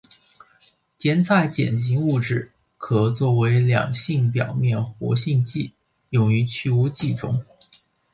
[0.97, 5.75] 甜菜碱型物质可作为两性表面活性剂
[6.09, 7.45] 用于去污剂中。